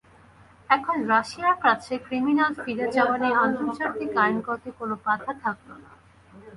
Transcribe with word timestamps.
এখন 0.69 0.97
রাশিয়ার 1.11 1.55
কাছে 1.65 1.93
ক্রিমিয়ার 2.05 2.53
ফিরে 2.61 2.85
যাওয়া 2.95 3.15
নিয়ে 3.21 3.39
আন্তর্জাতিক 3.45 4.11
আইনগত 4.23 4.63
কোনো 4.79 4.95
বাধা 5.05 5.31
থাকল 5.43 5.69
না। 5.83 5.91